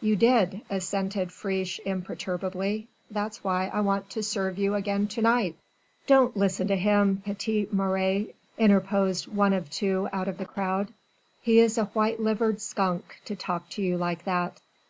[0.00, 2.88] "You did," assented Friche imperturbably.
[3.10, 5.54] "That's why I want to serve you again to night."
[6.06, 10.94] "Don't listen to him, petite mère," interposed one of two out of the crowd.
[11.42, 14.62] "He is a white livered skunk to talk to you like that."